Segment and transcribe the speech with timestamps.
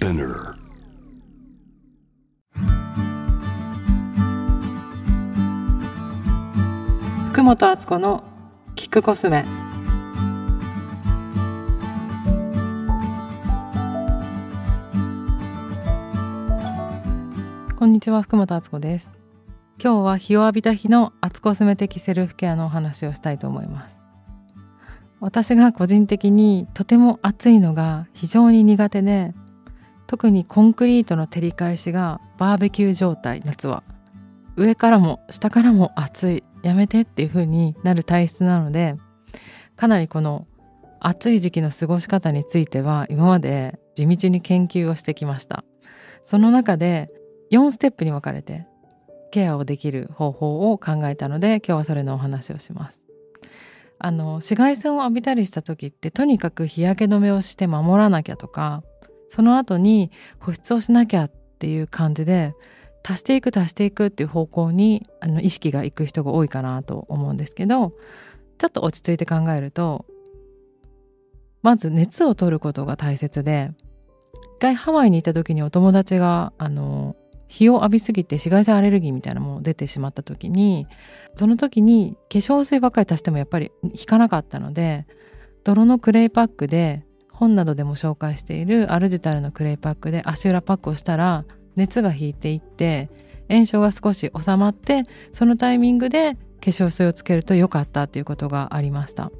[0.00, 0.54] Spinner.
[7.28, 8.24] 福本敦子の
[8.76, 9.44] キックコスメ
[17.76, 19.12] こんにちは福本敦子です
[19.82, 23.98] 今日は日を浴びた日の厚コスメ的セルフケアのお話をしたいと思います
[25.20, 29.34] 私が個人的にとても暑いのが非常に苦手で
[30.10, 33.84] 特にコンクリートの照り返しがバーベキュー状態夏は。
[34.56, 36.44] 上からも下からも暑い。
[36.64, 38.96] やめてっていう風になる体質なので
[39.76, 40.48] かなりこの
[40.98, 45.62] 暑い時期の過ごし方については今まで地道に研究をしてきました。
[46.24, 47.08] その中で
[47.52, 48.66] 4ステップに分かれて
[49.30, 53.00] ケアをできる方法を考えたので今日はそれのお話をします。
[54.00, 58.82] あの紫外線を浴びたりした時ってとにかく日焼け止めをして守らなきゃとか
[59.30, 60.10] その後に
[60.40, 62.52] 保湿をしなきゃっていう感じで
[63.08, 67.94] 足していく足していくっていう方向にあの意識がいく人が多いかなと思うんですけど
[68.58, 70.04] ちょっと落ち着いて考えると
[71.62, 73.70] まず熱を取ることが大切で
[74.56, 77.16] 一回ハワイに行った時にお友達があの
[77.46, 80.86] 日を浴びすぎて紫外線アレルギーみたいなもの出てしまった時に
[81.36, 85.06] その時に化粧水ばっかり足してもやっぱり引かなかったので
[85.62, 87.04] 泥のクレイパックで
[87.40, 93.08] 本などでも紹介しているアルジタルのクレイパックで足裏パックをしたら熱が引いていって
[93.48, 99.32] 炎症が少し収まってそのタイミングで化粧水をつけると良かったということがありました。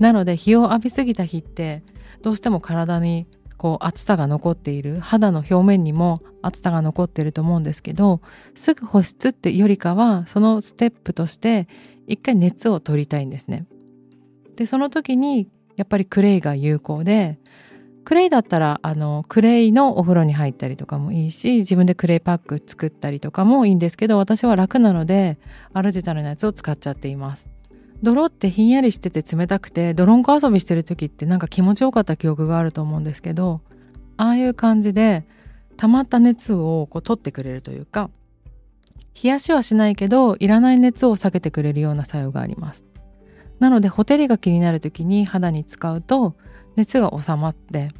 [0.00, 1.82] なので日を浴びすぎた日って
[2.22, 3.26] どうしても体に
[3.58, 8.22] こう暑さが残っている肌の表面にも暑さが残っていると思うんですけど
[8.54, 11.68] すぐ保湿ってよりかはそのステップとして
[12.06, 13.66] 一回熱を取りたいんですね。
[14.56, 17.38] でその時にやっぱりクレイが有効で
[18.04, 25.38] クレイだったらあのクレイのお風呂に入ったりとかもいいし自分でクレイパック作ったりとかもいいんですけど私は楽なので
[25.72, 27.48] アルジタルのやつを使っちゃっています。
[28.02, 33.60] 泥ってひんやりしてて冷たくて泥んこ遊びしてる時ってなんか気持ちよかった記憶があると思うんですけど
[34.16, 35.24] ああいう感じで
[35.76, 38.10] 溜まった熱をこう取ってくれるというか
[39.22, 42.91] 冷やしはしないけどいらない熱を下げてくれるような作用があります。
[43.62, 46.34] なのでほてりが気になる時に肌に使うと
[46.74, 47.92] 熱が収まって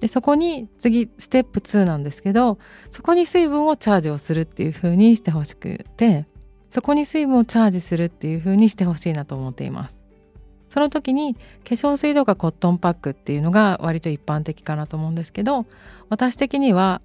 [0.00, 2.58] でそこに次ステップ2なんですけど
[2.90, 6.26] そこに水分をチャージをするっていう風にしてほしくて
[6.68, 9.98] そこに水分をチャージするっていう風にしてほしいなと思っています。
[10.68, 15.66] その時に化粧水とかコットンパックっていうのが割と一般的かなと思うんですけど
[16.10, 17.00] 私的には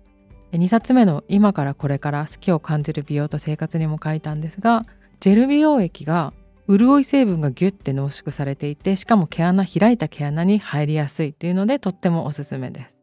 [0.52, 4.85] 2冊目の「今からこれから好きを感じる美容と生活」にも書いたんですが
[5.19, 6.34] ジェル美容液が
[6.67, 12.95] 潤い成分がギュッて濃縮されていてしかも毛穴開いた毛穴に入りやすいっていうのでとってもおすすめです。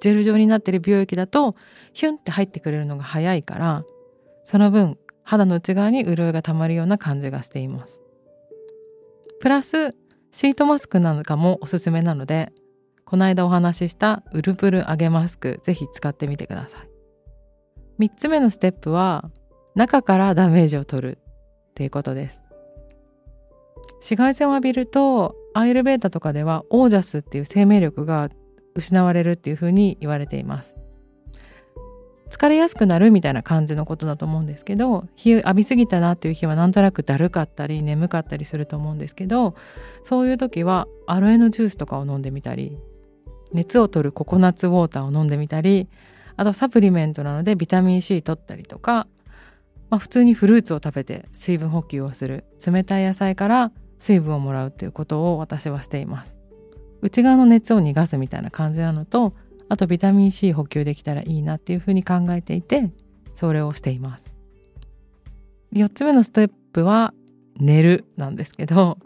[0.00, 1.56] ジェル状になってる美容液だと
[1.92, 3.84] ヒュンって入ってくれるのが早いから
[4.44, 8.00] その分肌の内側に潤いがたまるような感じがしています。
[9.40, 9.96] プラス
[10.30, 12.52] シートマスクなんかもおすすめなので
[13.04, 16.88] この間お話ししたウルプル上げマスクぜひ使ってみてください。
[17.98, 19.30] 3つ目のステップは
[19.74, 22.45] 中からダメージを取るっていうことです。
[24.06, 28.30] 紫外線を浴びるとアイルベータとかではオージャスっていう生命力が
[28.76, 30.76] 失われるっていうふうに言われています。
[32.30, 39.54] 疲れやすくなるみたいな感じのことだと思うんですけど日浴びすぎたなっていう日はなんとなくだるかったり眠かったりすると思うんですけど
[40.02, 42.78] そういう時はアロエのジュースとかを飲んでみたり
[43.52, 45.88] 熱を取るココナッツウォーターを飲んでみたり
[46.36, 49.06] あとサプリメントなのでビタミン C 取ったりとか、
[49.90, 56.34] まあ、普通にフルーツを食べて水分補給をする冷たい野菜から水分をもらうということを私はしています。
[57.02, 59.34] 内側の熱を逃がすみたいな感じなのと
[59.68, 62.90] あとビタミン C 補給できたらいいなっていうふうに考えていて
[63.32, 64.32] それをしています。
[65.72, 67.12] 4つ目のステップは
[67.58, 68.98] 寝るなんですけど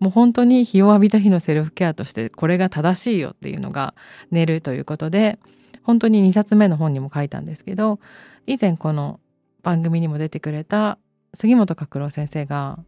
[0.00, 3.94] もう本当に日を浴びた日のセルフケアとしてこれが正しいよっていうのが
[4.30, 5.38] 寝るということで
[5.82, 8.00] 本当に2冊目の本にも書いたんですけど
[8.46, 9.20] 以前この
[9.62, 10.98] 番組にも出てくれた
[11.34, 12.78] 杉本角郎先生が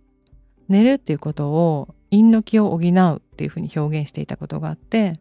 [0.72, 5.12] 寝るっていうことを陰の気を補うっていうふうに表現していたことがあって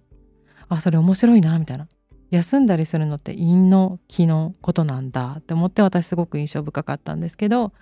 [0.70, 1.88] あそれ面白いなみたいな。
[2.32, 7.74] 休んだりするのって陰の気のことなんだって思って私すごく印象深かったんですけど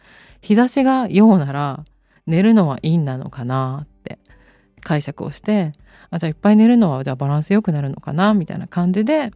[0.41, 1.85] 日差しが陽なら
[2.25, 4.17] 寝るのは陰なのかなって
[4.81, 5.71] 解釈をして
[6.09, 9.31] あじゃあいっぱい寝るのはじゃあバランス良くなるのかなみたいな感じで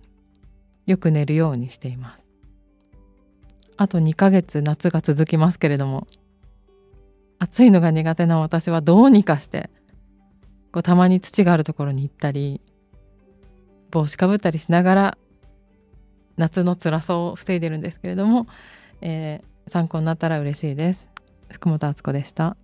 [0.87, 2.23] よく寝るようにしています。
[3.77, 6.07] あと2ヶ月夏が続きますけれども
[7.43, 9.69] 暑いのが苦手な私はどうにかして
[10.71, 12.61] こうたまに土があるところに行ったり
[13.91, 15.17] 帽子かぶったりしながら
[16.37, 18.47] 夏の辛さを防いでるんですけれども、
[19.01, 21.07] えー参考になったら嬉しいです。
[21.49, 22.57] 福本敦子でした。